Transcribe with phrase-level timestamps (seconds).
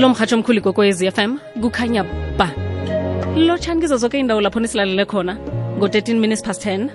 [0.00, 2.04] lo mhatsho omkhulu ikwekwezi FM kukhanya
[2.38, 2.50] ba.
[3.36, 5.36] Lotshani kizo zonke indawo lapho nisilalele khona
[5.78, 6.88] ngo-13 minutes past 10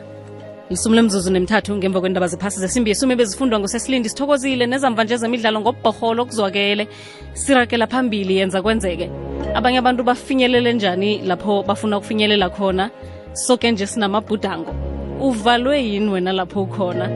[0.69, 6.23] lisumi lemzuzu nemithathu ngemva kwendaba zephasi zesimbi yesumi bezifundwa ngosesilindi sithokozile nezamva nje zemidlalo ngobhorholo
[6.23, 6.87] okuzwakele
[7.33, 9.09] sirakela phambili yenza kwenzeke.
[9.55, 12.89] Abanye abantu bafinyelele njani lapho bafuna ukufinyelela khona?
[13.33, 14.75] Soke nje sinamabhudango.
[15.21, 17.09] Uvalwe yini wena lapho ukhona?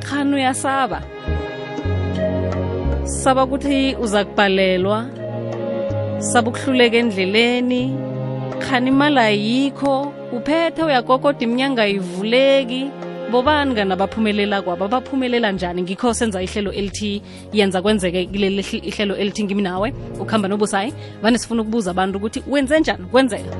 [0.00, 1.02] Khani uyasaba
[3.04, 5.06] saba ukuthi uza kubhalelwa
[6.18, 7.92] saba ukuhluleka endleleni.
[8.58, 10.12] Khani imali ayikho.
[10.32, 12.90] Uphethe uyakokoda iminyanga ayivuleki.
[13.30, 14.88] Bobani kana baphumelela kwabo?
[14.88, 15.82] Baphumelela njani?
[15.82, 17.22] Ngikho senza ihlelo elithi
[17.52, 19.94] yenza kwenzeke kuleli ihlelo elithi ngimi nawe.
[20.20, 23.04] Ukuhamba nobusayi vane sifuna ukubuza abantu ukuthi wenze njani?
[23.04, 23.50] Kwenzeka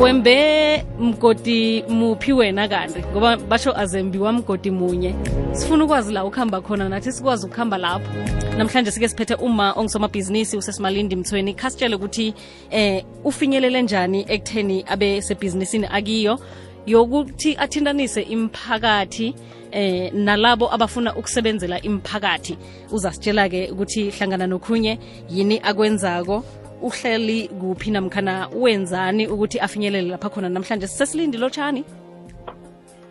[0.00, 2.98] wembe mgodi muphi wena kanti?
[3.12, 5.14] Ngoba basho azembiwa mgodi munye.
[5.52, 8.10] Sifuna ukwazi la ukuhamba khona nathi sikwazi ukuhamba lapho.
[8.58, 11.54] Namhlanje sike siphethe uma ongisomabhizinisi usesimalindi mthweni.
[11.54, 12.34] Khasitshele ukuthi
[12.70, 16.38] eh ufinyelele njani ekutheni abe sebhizinisini akiyo?
[16.86, 19.34] Yokuthi athintanise imphakathi
[19.72, 22.58] eh nalabo abafuna ukusebenzela imphakathi
[22.90, 24.98] uzasitshela-ke ukuthi hlangana nokhunye
[25.30, 26.44] yini akwenzako
[26.82, 30.48] uhleli kuphi namkhana wenzani ukuthi afinyelele lapha khona?
[30.48, 31.84] Namhlanje sesilindi lotshani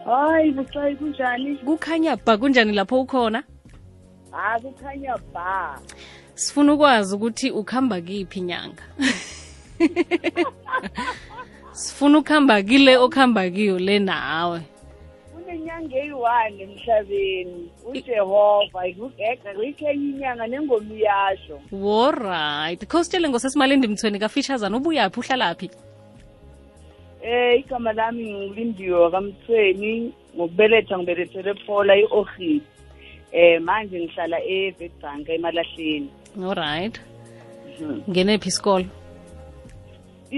[0.05, 1.55] hayi bucayi kunjani?
[1.55, 3.43] Kukhanya ba kunjani lapho ukhona?
[4.31, 5.79] Ha kukhanya ba.
[6.35, 8.83] Sifuna ukwazi ukuthi ukuhamba kiphi nyanga?
[11.71, 14.61] Sifuna ukuhamba kile okuhamba kiyo le nawe
[15.73, 17.69] kunenyanga eyi-one emhlabeni.
[17.85, 25.69] Ujehova ikugega kuyikhenye inyanga nengomi yasho woright kho sitshele ngosesimalindi mthweni kafishazana ubuyaphi uhlalaphi?
[27.23, 32.61] Eh igama lami ngulindiwe kamthweni ngokubeletha ngibelethele ephola i-ohisi
[33.31, 36.09] eh manje ngihlala evetbank emalahleni.
[36.43, 37.01] Alright
[38.09, 38.85] ngenephi isikolo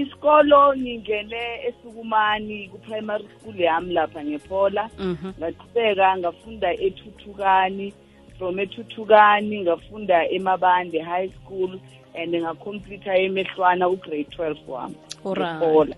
[0.00, 4.90] isikolo ngingene esukumani ku-primary school yami lapha ngephola.
[4.98, 5.32] Mhm.
[5.38, 7.92] Ngaqhubeka ngafunda ethuthukani.
[8.38, 11.80] From ethuthukani ngafunda emabande high school
[12.14, 15.96] and ngacomplete emehlwana ugrade 12 wami Alright.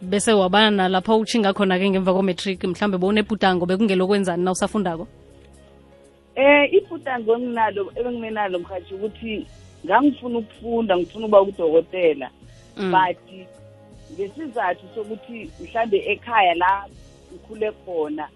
[0.00, 5.08] bese wabana nalapho utshinga khona-ke ngemva kometric mhlawumbe bowunebhudango bekungelokwenzani na usafundako?
[6.36, 9.46] Eh ibhudango enginalo ebenginenalo mhathi ukuthi
[9.86, 12.30] ngangifuna ukufunda ngifuna ukuba udokotela.
[12.78, 13.18] But
[14.12, 16.84] ngesizathu sokuthi mhlambe ekhaya la
[17.32, 18.28] ngikhule khona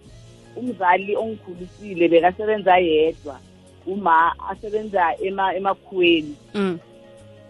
[0.56, 3.41] umzali ongikhulisile bekasebenza yedwa
[3.86, 6.78] uma asebenza ema emakhuweni mm.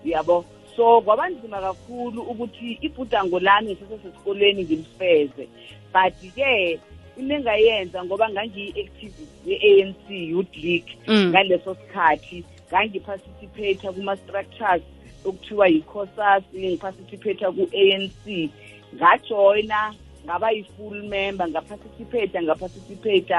[0.04, 0.44] yabo
[0.76, 5.48] so kwaba nzima kakhulu ukuthi ibhudango lami ngisesesikoleni ngilifeze
[5.92, 6.81] but-ke
[7.16, 11.28] into engayenza ngoba ngangiyi-activist ye-anc youth league Mm.
[11.28, 14.82] ngaleso sikhathi ngangiparticipate kuma-structures
[15.25, 18.50] okuthiwa yi-cosas ngiparticipate ku-anc
[18.94, 19.94] ngajoyina
[20.25, 23.34] ngaba yi-full member ngaparticipate ngaparticipate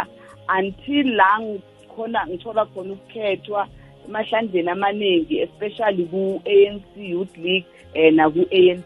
[0.57, 3.67] until la ngikhona ngithola khona ukukhethwa
[4.05, 8.83] emahlandleni amaningi especially ku-anc youth league um naku-anc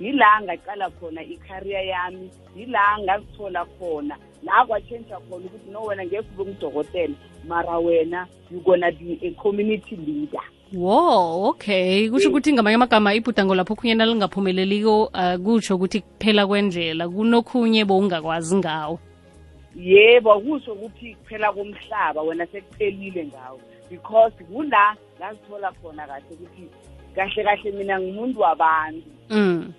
[0.00, 4.16] yila ngaqala khona i-career yami yila ngazithola khona.
[4.42, 7.14] La kwatshentsha khona ukuthi no wena ngeke ube ngudokotela
[7.48, 10.46] mara wena you gonna be a community leader.
[10.72, 12.10] Wo okay.
[12.10, 18.56] Kusho ukuthi ngamanye amagama ibhudango lapho okhunye nalingaphumeleliko uh, kutsho ukuthi kuphela kwendlela kunokhunye bowungakwazi
[18.56, 18.98] ngawo.
[19.76, 26.68] Yebo kusho ukuthi kuphela komhlaba wena sekuphelile ngawo because kula ngazithola khona kahle ukuthi
[27.14, 29.08] kahle kahle mina ngumuntu wabantu.
[29.30, 29.72] Mm.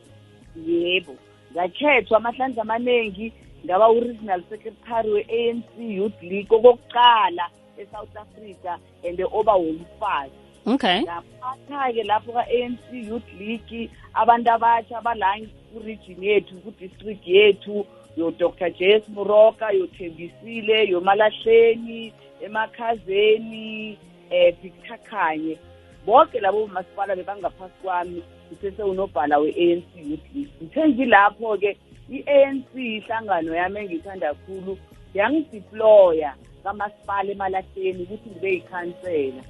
[0.67, 1.15] yebo
[1.53, 3.33] ngakhethwa amahlandla amaningi
[3.65, 7.45] ngaba u-regional secretary we-anc youth league okokuqala
[7.77, 10.48] e-south africa and oba womfazi.
[10.65, 11.01] Okay.
[11.03, 15.37] Ngaphatha-ke lapho ka-anc youth league abantu abatsha abala
[15.73, 17.85] ku-region yethu ku-district yethu
[18.17, 23.97] yo-dr jas muroka yothembisile yomalahleni emakhazeni
[24.31, 25.57] um victor khanye.
[26.05, 30.51] Bonke labo masipala bebangaphasi kwami ngisesewunobhala we-anc youth league.
[30.61, 31.77] Ngithe ngilapho-ke
[32.09, 34.77] i-anc ihlangano yami engiyithanda kakhulu
[35.13, 39.43] yangidiploya kamasipala emalahleni ukuthi ngibe yikhansela.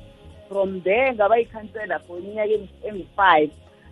[0.50, 3.50] From there ngaba yikhansela for iminyaka engu- engu-five.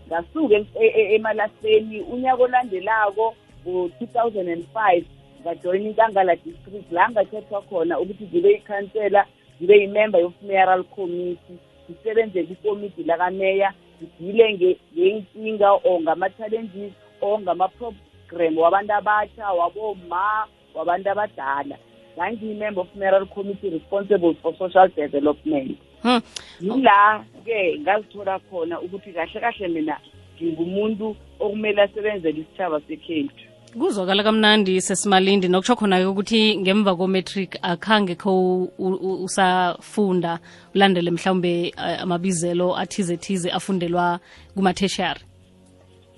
[0.08, 3.36] Ngasuke e- e- emalahleni unyaka olandelako
[3.68, 5.06] ngo-two thousand and five
[5.42, 6.92] ngajoyina inkangala district.
[6.92, 9.26] La ngakhethwa khona ukuthi ngibe yikhansela
[9.62, 11.58] ngibe yimember of-mayoral committee
[11.90, 21.78] ngisebenzele ikomiti lakameya ngidile nge- ngenkinga or ngama-challenges or ngama-program wabantu abatsha waboma wabantu abadala.
[22.18, 25.78] Ngangiyimember of mayoral committee responsible for social development.
[26.04, 26.22] Hmm.
[26.62, 29.98] yila-ke ngazithola khona ukuthi kahle kahle mina
[30.42, 33.44] ngingumuntu okumele asebenzele isitshaba sekhethu.
[33.78, 35.48] Kuzwakala kamnandi sesimalindi.
[35.48, 38.32] Nokutsho khona-ke ukuthi ngemva kometric akhange kho
[38.78, 40.40] u- u- usafunda
[40.76, 44.20] ulandele mhlawumbe eh, amabizelo athize thize afundelwa
[44.56, 45.22] kumatheshari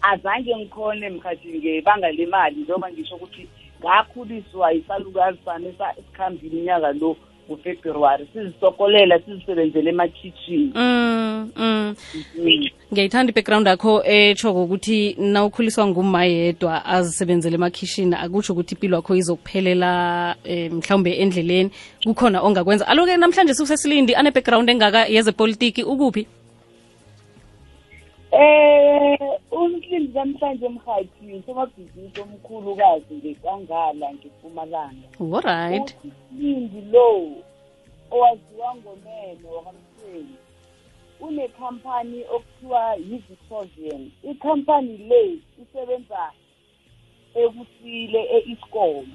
[0.02, 3.48] azange ngikhone mkhathi ngebanga lemali njengoba ngisho ukuthi
[3.80, 7.18] ngakhuliswa isalukazi sami esa- esikhambile unyaka lo.
[7.50, 10.72] Ngofebruwari sizisokolela sizisebenzele emakhitshini.
[10.76, 11.96] Mm, mm.
[12.94, 20.36] ngiyayithanda i-background yakho etshoko ukuthi nawukhuliswa nguma yedwa azisebenzele emakhishini akutsho ukuthi impilo yakho izokuphelela
[20.46, 21.72] um mhlawumbe endleleni.
[22.04, 22.88] Kukhona ongakwenza.
[22.88, 26.28] Aloke namhlanje sisesilindi ane-background engaka yezepolitiki ukuphi
[28.32, 35.08] Eh umhlindi namhlanje emhathi usomabhizinisi omkhulukazi ngekangala ngeMpumalanga.
[35.20, 37.10] alright Umhlindi lo
[38.12, 40.36] owaziwa ngomene wakamthweni
[41.20, 44.12] unekhampani okuthiwa yi-Victorian.
[44.32, 45.24] Ikhampani le
[45.62, 46.32] isebenza
[47.36, 49.08] ekusile e-Eskom.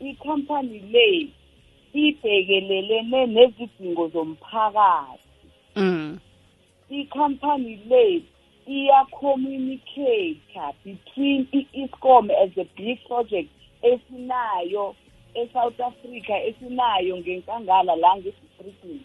[0.00, 1.28] Ikhampani le
[1.94, 5.22] ibhekelelene nezidingo zomphakathi.
[5.76, 6.18] mm.
[6.90, 8.22] ikhampani le
[8.66, 10.40] iya-communicate
[10.84, 13.50] between i-escom as a big project
[13.82, 14.94] esinayo
[15.34, 19.00] e-south africa esinayo ngenkangala la ngesistrikini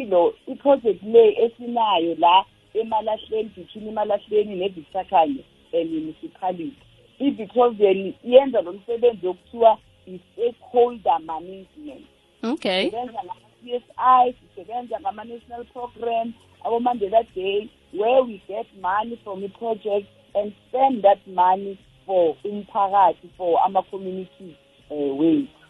[0.00, 2.44] ilo i-project le esinayo la
[2.74, 6.72] emalahleni between emalahleni nevicakanye municipality.
[7.18, 12.06] I-victorian yenza lo msebenzi okuthiwa i-stakeholder management.
[12.42, 12.84] Okay.
[12.84, 16.32] Sisebenza ngama-CSI sisebenza ngama-national program
[16.64, 23.60] abo-Mandela Day where we get money from i-project and spend that money for umphakathi for
[23.64, 24.56] ama-communities
[24.90, 25.60] uh, wethu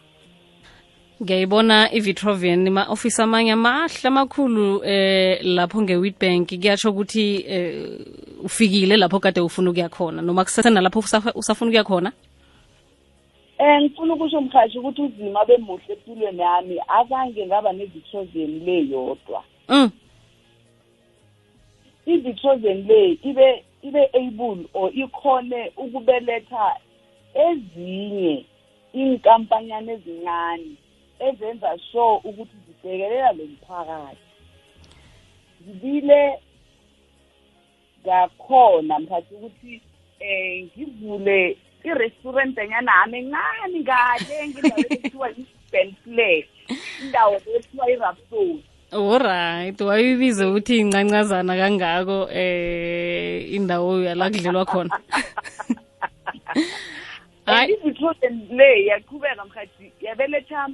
[1.21, 6.47] ngiyayibona i-vitrovian ma-ofisi amanye amahle amakhulu eh lapho nge-witbank.
[6.47, 7.99] Kuyatsho ukuthi eh,
[8.43, 10.99] ufikile lapho kade ufuna ukuya khona noma kusesenalapho
[11.35, 12.11] usafuna ukuya khona?
[13.59, 19.43] Um ngifuna ukusho umkhashi ukuthi uzima bemuhle empilweni yami azange ngaba ne-vitrozen le yodwa.
[19.69, 19.91] Mm.
[22.21, 26.75] I-vitrozen le ibe ibe able or ikhone ukubeletha
[27.33, 28.45] ezinye
[28.93, 30.75] inkampanyana ezincane
[31.19, 34.25] ezenza sure ukuthi zibhekelela lo mphakathi.
[35.65, 36.39] Zibile
[38.05, 39.81] ngakhona mkhathi ukuthi
[40.19, 46.49] eh ngivule i-restaurant enyana hami encane kahle ngindawo ekuthiwa i-Ben Flash
[47.01, 54.99] indawo ekuthiwa i-Rapsodi alright wayibize ukuthi incancazana kangako eh indawo yala kudlelwa khona.
[57.45, 57.73] Hayi.
[57.73, 60.67] i-Victorian le yaqhubeka mkhathi yabeletha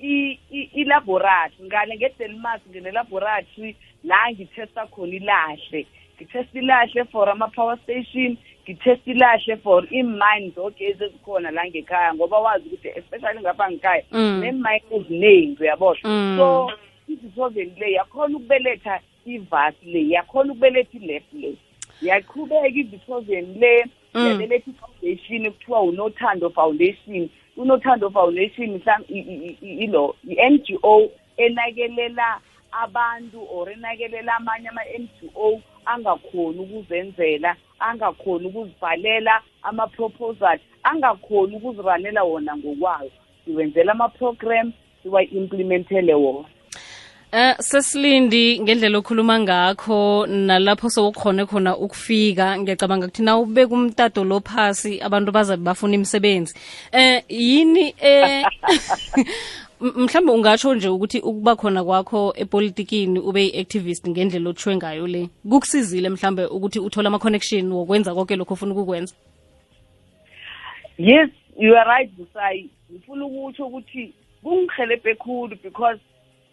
[0.00, 1.66] i- i- ilaboratory.
[1.66, 5.86] Ngale ngedelmas ngine-laboratory la ngithesta khona ilahle.
[6.16, 12.68] Ngithesta ilahle for ama-power station ngithesta ilahle for ii-mine zogezi ezikhona la ngekhaya ngoba wazi
[12.68, 14.40] ukuthi especially ngapha ngekhaya Mm.
[14.40, 16.00] nee-mine eziningi uyabona?
[16.04, 16.36] Mm.
[16.38, 16.70] so
[17.08, 21.54] i-Victorian le yakhona ukubeletha ivas le yakhona ukubeletha ilab le.
[22.02, 23.84] Yaqhubeka i-Victorian le
[24.14, 24.26] Mm.
[24.26, 27.28] yabeletha i-foundation kuthiwa unothando foundation.
[27.56, 32.40] Unothando foundation mhlam- i- i- i- ilo i-ngo enakelela
[32.72, 43.10] abantu or enakelela amanye ama-ngo angakhoni ukuzenzela angakhoni ukuzibhalela ama-proposal angakhoni ukuziranela wona ngokwayo
[43.44, 44.72] siwenzela ama-program
[45.02, 46.48] siwa-implementele wona.
[47.30, 52.56] Eh sesilindi ngendlela okhuluma ngakho nalapho sowukhone khona ukufika.
[52.58, 56.54] Ngiyacabanga ukuthi na ubeka umtato lo phasi abantu bazabe bafuna imisebenzi.
[56.90, 58.46] Eh yini eh
[59.80, 65.28] M- mhlawumbe ungatsho nje ukuthi ukuba khona kwakho epolitikini ube yi-activist ngendlela otshwe ngayo le.
[65.44, 69.14] Kukusizile mhlawumbe ukuthi uthole ama-connection wokwenza konke lokho ofuna ukukwenza?
[70.96, 76.00] Yes you are right busayi ngifuna ukutsho ukuthi kungihelebhe khulu because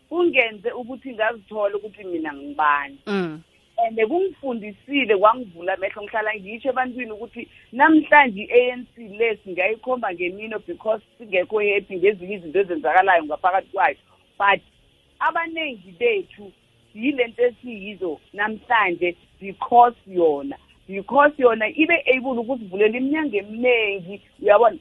[0.09, 2.97] kungenze ukuthi ngazithola ukuthi mina ngibani.
[3.07, 3.43] Mm.
[3.77, 11.59] and kungifundisile kwangivula amehlo ngihlala ngisho ebantwini ukuthi namhlanje i-ANC le singayikhomba ngemino because singekho
[11.59, 13.97] happy ngezinye izinto ezenzakalayo ngaphakathi kwayo.
[14.39, 14.61] But
[15.19, 16.51] abaningi bethu
[16.93, 20.57] yilento esiyizo namhlanje because yona
[20.87, 24.77] because yona ibe able ukusivulela iminyango eminingi uyabona?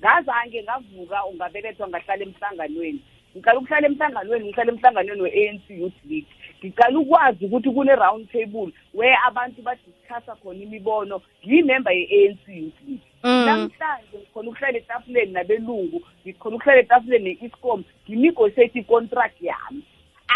[0.00, 3.00] Ngazange ngavuka ungabelethwa ngahlala emhlanganweni.
[3.36, 6.32] Ngiqala ukuhlala emhlanganweni ngihlala emhlanganweni we-ANC youth league.
[6.60, 13.08] Ngiqala ukwazi ukuthi kune-round table where abantu badiscussa khona imibono ngiyimemba ye-ANC youth league.
[13.22, 13.44] Mm.
[13.46, 19.82] namhlanje ngikhona ukuhlala etafuleni nabelungu ngikhona ukuhlala etafuleni ne-escom nginegotiate i-contract yami.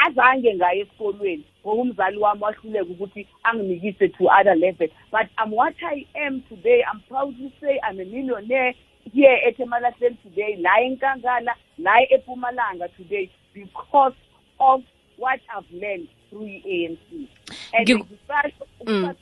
[0.05, 4.89] Azange ngaye esikolweni ngoba umzali wami wahluleka ukuthi anginikise to other level.
[5.11, 6.83] But I'm what I am today.
[6.83, 8.75] I'm proud to say I'm a millionaire.
[9.13, 14.15] Here at Emalahleni today la enkangala la ePumalanga today because
[14.61, 14.83] of
[15.17, 17.29] what I've learned through i-ANC
[17.75, 19.15] and Ngi- ngisasho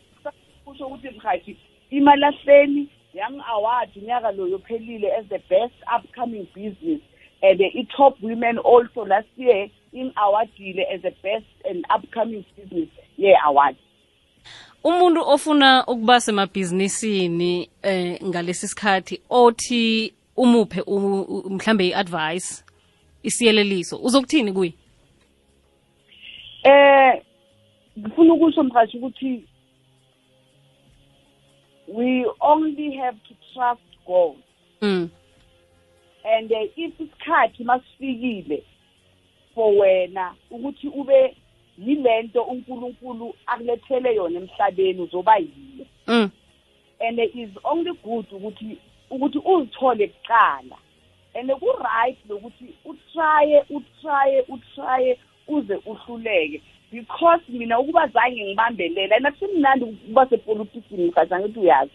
[0.64, 1.56] kusho ukuthi mhathi
[1.90, 7.00] imalahleni young award unyaka lo yophelile as the best upcoming business
[7.42, 13.36] and uh, i-top women also last year in-awardile as the best and upcoming business year
[13.46, 13.76] award.
[14.84, 20.82] Umuntu ofuna ukuba semabhizinisini eh ngalesi sikhathi othi umuphe
[21.50, 22.64] mhlambe i-advice
[23.22, 24.72] isiyeleliso uzokuthini kuye
[26.62, 27.22] eh
[27.98, 29.44] ngifuna ukusho mhathi ukuthi
[31.88, 34.36] we only have to trust God
[34.80, 35.10] mm.
[36.24, 38.64] and uh, if isikhathi masifikile
[39.54, 41.36] for wena ukuthi ube
[41.86, 45.86] yilento uNkulunkulu akulethele yona emhlabeni uzoba yiyo.
[46.06, 46.30] Mm.
[47.00, 48.78] and it is only good ukuthi
[49.10, 50.76] ukuthi uzithole kuqala.
[51.34, 55.18] And ku right lokuthi utrye utrye utrye
[55.48, 56.62] uze uhluleke.
[56.92, 61.92] Because mina ukuba zange ngibambelele and akusimnandi ukuba sepolitikini ngicabanga ukuthi uyazi.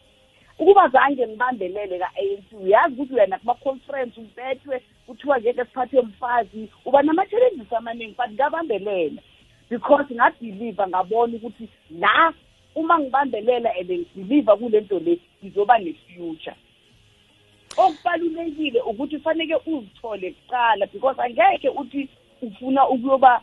[0.59, 7.73] Ukuba zange ngibambelele ka-ANC uyazi ukuthi wena kuma-conference ubethwe kuthiwa ngeke siphathe mfazi uba nama-challenges
[7.73, 9.21] amaningi but ngabambelela
[9.69, 11.69] because ngabhiliva ngabona ukuthi
[11.99, 12.33] la
[12.75, 16.55] uma ngibambelela and ngibhiliva kule nto le ngizoba ne-future.
[17.77, 22.09] Okubalulekile ukuthi faneke uzithole kuqala because angeke uthi
[22.41, 23.41] ufuna ukuyoba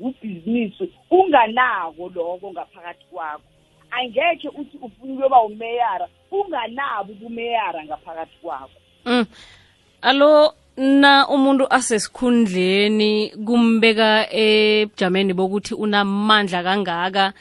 [0.00, 3.42] ubhizinisi unganako lokho ngaphakathi kwakho.
[3.90, 8.78] Angeke uthi ufuna ukuyoba umeyara unganabo ubumeyara ngaphakathi kwakho.
[9.04, 9.26] Mm.
[10.02, 17.32] Alo na umuntu asesikhundleni kumbeka ebujameni bokuthi unamandla kangaka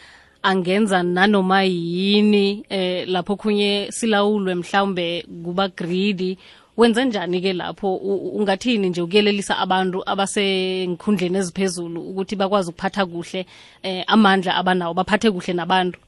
[0.43, 6.37] angenza nanoma yini eh lapho khunye silawulwe mhlawumbe kuba greedy.
[6.77, 13.45] Wenze njani ke lapho ungathini nje ukuyelelisa abantu abasenkhundleni eziphezulu ukuthi bakwazi ukuphatha kuhle
[13.83, 15.99] eh amandla abanawo baphathe kuhle nabantu?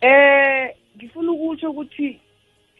[0.00, 2.20] Eh ngifuna ukutsho ukuthi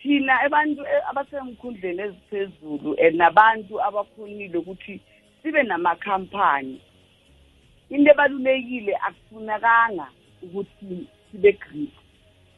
[0.03, 5.01] thina abantu eh, abasengikhundleni eziphezulu and nabantu abakhonile ukuthi
[5.43, 6.81] sibe namakhampani.
[7.91, 10.07] Into ebalulekile akufunakanga
[10.43, 11.93] ukuthi sibe greedy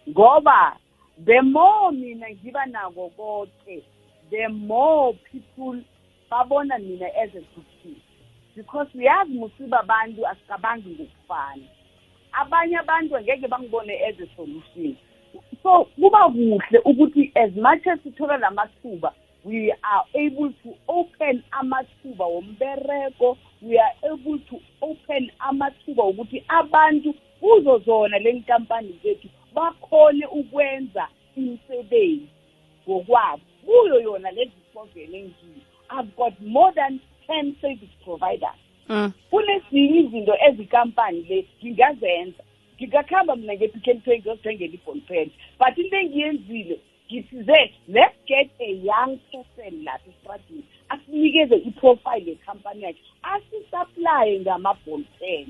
[0.08, 0.76] ngoba
[1.24, 3.82] the more mina ngiba nako konke
[4.30, 5.82] the more people
[6.30, 7.42] babona mina as a
[7.82, 7.96] thing
[8.56, 11.64] because uyazi musiba abantu asicabangi ngokufana.
[12.32, 14.96] Abanye abantu angeke bangibone as a solution.
[15.62, 19.12] So kuba kuhle ukuthi as much as sithola lamathuba
[19.44, 27.14] we are able to open amathuba wombereko we are able to open amathuba ukuthi abantu
[27.40, 32.28] kuzo zona le nkampani zethu bakhone ukwenza imisebenzi
[32.88, 33.42] ngokwabo.
[33.66, 35.60] Kuyo yona lezi program engiyo
[35.90, 38.60] i've got more than 10 service providers.
[38.88, 39.12] Mm.
[39.30, 42.42] kunezinye izinto ezikampani le ngingazenza
[42.80, 49.18] ngingakuhamba mina nge-pick and pay ngiyozithengela ibhonpen but into engiyenzile ngithize let's get a young
[49.32, 55.46] person lapha esitradini asinikeze iprofile yekhampani yakhe asisaplaye ngama-ballpen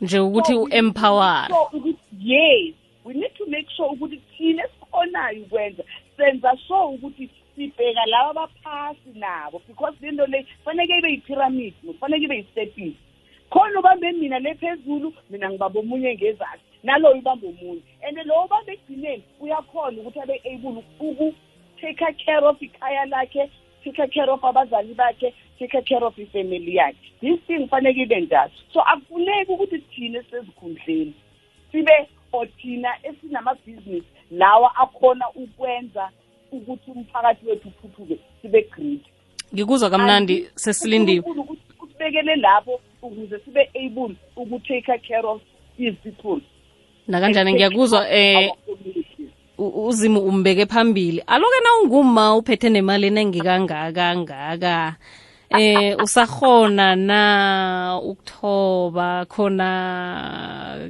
[0.00, 5.42] nje ukuthi So, u-empower so ukuthi yes we need to make sure ukuthi thina esikhonayo
[5.42, 5.84] ukwenza
[6.16, 12.36] senza sure ukuthi sibheka laba abaphasi nabo because lento le faneke ibe yi-pyramid kufaneke ibe
[12.36, 12.94] yi-stepping
[13.52, 17.82] khona ubambe mina le phezulu mina ngibamba omunye ngezakhe naloyo ubambe omunye.
[18.02, 23.50] And lo ubambe ekugcineni uyakhona ukuthi abe able uku-take care of ikhaya lakhe
[23.84, 26.96] take care of abazali bakhe take care of ifamily yakhe.
[27.20, 28.50] This thing faneke ibe njalo.
[28.72, 31.14] So akufuneki ukuthi thina esisezikhundleni
[31.72, 36.10] sibe or thina esinamabhizinisi lawa akhona ukwenza
[36.52, 39.04] ukuthi umphakathi wethu uphuphuke sibe greedy.
[39.54, 41.24] Ngikuzwa kamnandi sesilindiwe
[41.78, 45.40] usibekele lapho ukuze sibe able ukutake care of
[45.78, 46.40] these people.
[47.08, 49.28] Nakanjani ngiyakuzwa eh Our communities.
[49.58, 51.20] u- uzimu umbeke phambili.
[51.26, 54.96] Aloke na unguma uphethe nemali enengi kangaka ngaka?
[55.50, 59.24] Eh usahona na ukuthoba?
[59.24, 60.88] Khona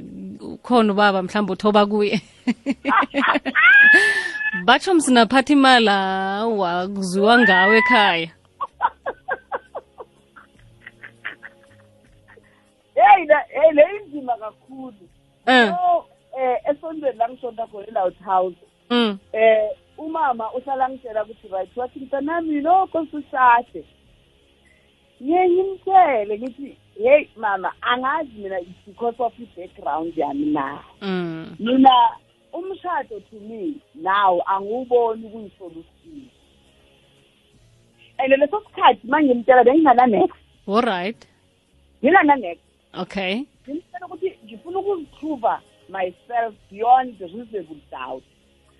[0.63, 2.21] khona ubaba mhlawumbe uthoba kuye?
[4.65, 5.87] Batsho msinaphatha imali
[6.57, 8.27] wakuzwiwa ngawe ekhaya.
[13.15, 14.93] Hey la- hey le inzima kakhulu.
[15.45, 15.67] Eh.
[15.69, 16.05] so
[16.39, 18.57] eh esontweni la ngisonta khona e-Loudhouse
[18.89, 19.17] mm.
[19.33, 23.83] eh umama uhlala ngitshela ukuthi right wathi mntanami lokho susade
[25.21, 30.79] ngiye ngimtshele ngithi hey mama angazi mina because of i-background yami na.
[31.01, 31.55] Mm.
[31.59, 31.91] mina
[32.53, 36.29] umshado to me now angiwuboni kuyisolution
[38.17, 40.29] and leso sikhathi ma ngimtshela bengingananex
[40.67, 41.27] alright
[42.03, 42.57] ngingananex
[42.93, 48.23] okay ngimtshela ukuthi ngifuna ukuziprova myself beyond the reasonable doubt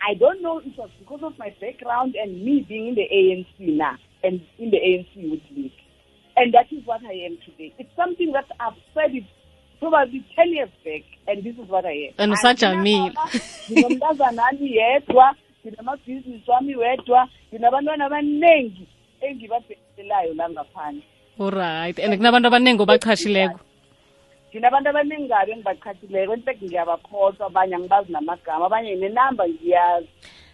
[0.09, 3.07] I don't know if it was because of my background and me being in the
[3.07, 5.71] ANC now and in the ANC Youth League.
[6.35, 7.73] And that is what I am today.
[7.77, 9.23] It's something that I've said it
[9.79, 12.13] probably 10 years back, and this is what I am.
[12.17, 13.13] And usajamile.
[13.71, 18.87] nginomntazanami yedwa nginamabhizinisi wami wedwa nginabantwana abaningi
[19.21, 21.03] engibabhekelayo la ngaphandle
[21.39, 23.59] alright and kunabantu abaningi obachashileko
[24.53, 30.07] nginabantu abaningi kabi engibaqhathileko fact ngiyabakhohlwa abanye angibazi namagama abanye nenamba ngiyazi.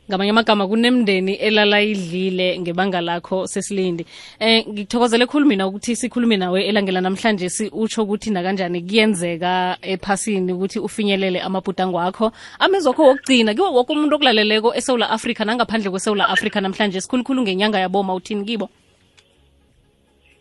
[0.07, 4.05] Ngamanye amagama kunemndeni elala idlile ngebanga lakho sesilindi
[4.39, 10.53] eh ngikuthokozele khulu mina ukuthi sikhulume nawe elangela namhlanje si utsho ukuthi nakanjani kuyenzeka ephasini
[10.53, 12.31] ukuthi ufinyelele amabhudango akho.
[12.59, 18.15] Amezwakho wokugcina kiwo woke umuntu okulaleleko esewula afrika nangaphandle kwesewula afrika namhlanje sikhulukhulu ngenyanga yaboma
[18.15, 18.69] uthini kibo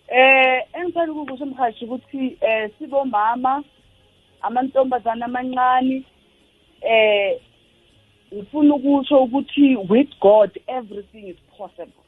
[0.08, 3.64] eh engithanda ukukusho mhashi ukuthi eh sibomama
[4.40, 6.04] amantombazana amancane
[6.80, 7.40] eh
[8.34, 12.04] ngifuna ukusho ukuthi with God everything is possible.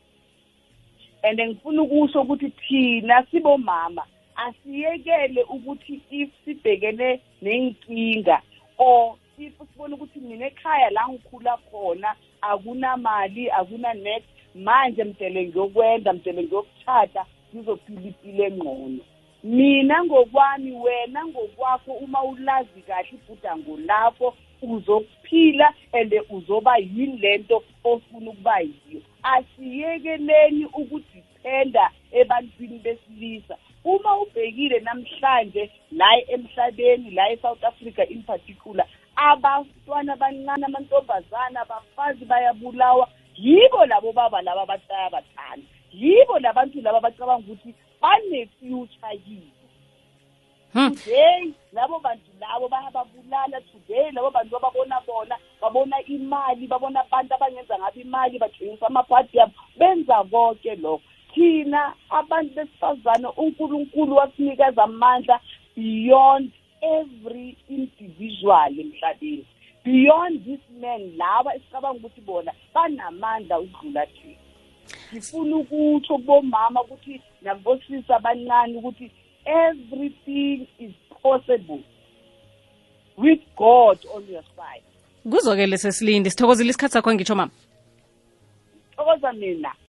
[1.23, 8.42] And ngifuna ukusho ukuthi thina sibomama asiyekele ukuthi if sibhekene nenkinga
[8.78, 16.42] or if sibona ukuthi mina ekhaya la ngikhula khona akunamali akunanet manje mdele ngiyokwenda mdele
[16.42, 17.26] ngiyokuchata
[17.57, 19.02] ngizophila impilo engqono
[19.42, 28.61] mina ngokwami wena ngokwakho uma ulazi kahle ibhudango lakho uzokuphila and uzoba yilento ofuna ukuba
[28.61, 29.00] yiyo.
[29.23, 33.57] Asiyekeleni ukudiphenda ebantwini besilisa.
[33.85, 38.86] Uma ubhekile namhlanje la emhlabeni la eSouth Africa in particular
[39.17, 45.67] abantwana abancane amantombazana abafazi bayabulawa yibo labo baba laba abataya bathanda.
[45.92, 49.60] Yibo labantu laba bacabanga ukuthi bane-future yibo
[50.72, 50.94] Hmm.
[50.94, 57.78] today labo bantu labo bayababulala today labo bantu bababona bona babona imali babona abantu abangenza
[57.78, 61.02] ngabo imali bathengisa amaphathi yabo benza konke lokho.
[61.34, 65.40] Thina abantu besifazane unkulunkulu wasinikeza amandla
[65.76, 69.46] beyond every individual emhlabeni.
[69.84, 74.50] Beyond this man laba esicabanga ukuthi bona banamandla ukudlula thina.
[75.12, 79.10] Ngifuna ukutsho kubomama ukuthi nakubosisa abancane ukuthi
[79.45, 81.80] everything is possible
[83.16, 84.84] with God on your side.
[85.30, 87.52] kuzokele sesilindi sithokozile isikhathi sakho ngitsho mama
[88.97, 89.75] Thokoza mina